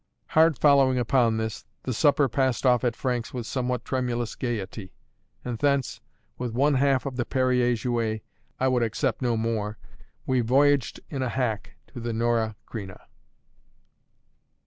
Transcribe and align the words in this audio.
Hard 0.29 0.57
following 0.57 0.97
upon 0.97 1.37
this, 1.37 1.63
the 1.83 1.93
supper 1.93 2.27
passed 2.27 2.65
off 2.65 2.83
at 2.83 2.95
Frank's 2.95 3.35
with 3.35 3.45
somewhat 3.45 3.85
tremulous 3.85 4.33
gaiety. 4.33 4.93
And 5.45 5.59
thence, 5.59 6.01
with 6.39 6.53
one 6.55 6.73
half 6.73 7.05
of 7.05 7.17
the 7.17 7.23
Perrier 7.23 7.75
Jouet 7.75 8.21
I 8.59 8.67
would 8.67 8.81
accept 8.81 9.21
no 9.21 9.37
more 9.37 9.77
we 10.25 10.39
voyaged 10.41 11.01
in 11.11 11.21
a 11.21 11.29
hack 11.29 11.75
to 11.93 11.99
the 11.99 12.13
Norah 12.13 12.55
Creina. 12.65 12.99